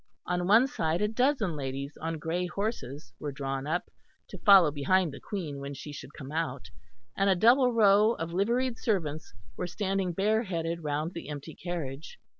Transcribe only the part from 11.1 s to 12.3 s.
the empty carriage.